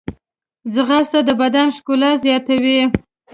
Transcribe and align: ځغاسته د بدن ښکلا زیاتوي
ځغاسته 0.73 1.19
د 1.27 1.29
بدن 1.41 1.67
ښکلا 1.77 2.11
زیاتوي 2.23 2.79